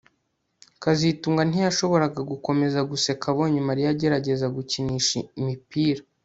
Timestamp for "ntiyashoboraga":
1.49-2.21